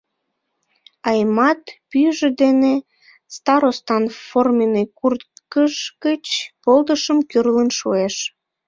Аймат 1.09 1.61
пӱйжӧ 1.89 2.29
дене 2.41 2.73
старостан 3.35 4.03
форменный 4.27 4.87
курткыж 4.99 5.73
гыч 6.03 6.25
полдышым 6.63 7.17
кӱрлын 7.29 7.69
шуыш. 7.77 8.15